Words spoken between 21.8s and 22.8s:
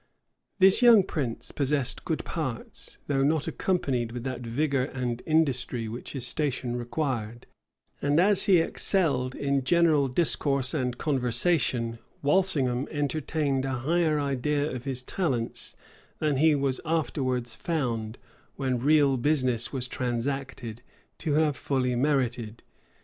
merited.